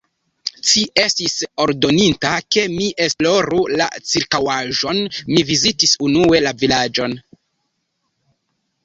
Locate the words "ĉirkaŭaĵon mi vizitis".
4.13-5.95